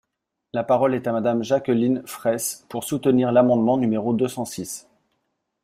[0.53, 4.89] La parole est à Madame Jacqueline Fraysse, pour soutenir l’amendement numéro deux cent six.